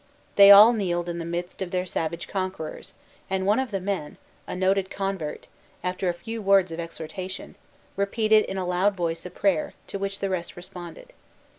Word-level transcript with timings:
They 0.35 0.49
all 0.49 0.73
kneeled 0.73 1.07
in 1.09 1.19
the 1.19 1.25
midst 1.25 1.61
of 1.61 1.69
their 1.69 1.85
savage 1.85 2.27
conquerors, 2.27 2.93
and 3.29 3.45
one 3.45 3.59
of 3.59 3.69
the 3.69 3.79
men, 3.79 4.17
a 4.47 4.55
noted 4.55 4.89
convert, 4.89 5.45
after 5.83 6.09
a 6.09 6.13
few 6.15 6.41
words 6.41 6.71
of 6.71 6.79
exhortation, 6.79 7.53
repeated 7.95 8.45
in 8.45 8.57
a 8.57 8.65
loud 8.65 8.95
voice 8.97 9.27
a 9.27 9.29
prayer, 9.29 9.75
to 9.85 9.99
which 9.99 10.17
the 10.17 10.31
rest 10.31 10.55
responded. 10.55 11.13